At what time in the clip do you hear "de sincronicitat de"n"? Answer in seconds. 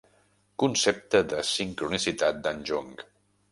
1.35-2.67